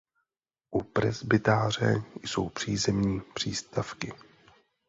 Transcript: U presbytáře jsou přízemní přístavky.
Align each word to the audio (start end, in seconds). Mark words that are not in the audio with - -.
U 0.71 0.83
presbytáře 0.83 2.03
jsou 2.25 2.49
přízemní 2.49 3.21
přístavky. 3.33 4.13